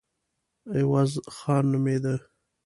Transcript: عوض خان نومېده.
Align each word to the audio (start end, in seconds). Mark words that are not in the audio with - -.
عوض 0.77 1.13
خان 1.35 1.63
نومېده. 1.71 2.15